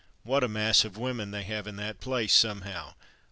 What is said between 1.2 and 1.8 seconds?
they have in